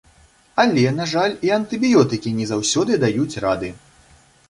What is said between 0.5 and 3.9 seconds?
Але, на жаль, і антыбіётыкі не заўсёды даюць рады.